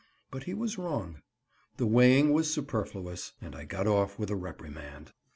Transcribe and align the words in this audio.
But 0.31 0.45
he 0.45 0.55
was 0.55 0.79
wrong; 0.79 1.21
the 1.77 1.85
weighing 1.85 2.33
was 2.33 2.51
superfluous, 2.51 3.33
and 3.39 3.55
I 3.55 3.65
got 3.65 3.85
off 3.85 4.17
with 4.17 4.31
a 4.31 4.35
reprimand. 4.35 5.13